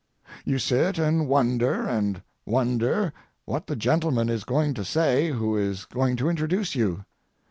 [0.43, 3.13] You sit and wonder and wonder
[3.45, 7.05] what the gentleman is going to say who is going to introduce you.